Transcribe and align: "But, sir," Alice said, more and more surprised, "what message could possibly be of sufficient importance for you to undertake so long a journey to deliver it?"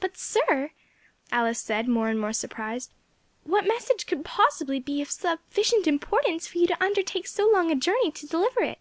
"But, 0.00 0.16
sir," 0.16 0.70
Alice 1.30 1.60
said, 1.60 1.86
more 1.86 2.08
and 2.08 2.18
more 2.18 2.32
surprised, 2.32 2.90
"what 3.44 3.66
message 3.68 4.06
could 4.06 4.24
possibly 4.24 4.80
be 4.80 5.02
of 5.02 5.10
sufficient 5.10 5.86
importance 5.86 6.46
for 6.46 6.56
you 6.56 6.66
to 6.68 6.82
undertake 6.82 7.26
so 7.26 7.50
long 7.52 7.70
a 7.70 7.76
journey 7.76 8.10
to 8.12 8.26
deliver 8.26 8.62
it?" 8.62 8.78